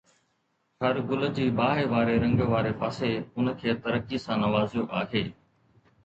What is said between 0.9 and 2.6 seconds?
گل جي باهه واري رنگ